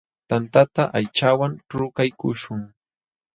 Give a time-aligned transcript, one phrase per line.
[0.29, 2.61] Tantata aychawan trukaykuśhun.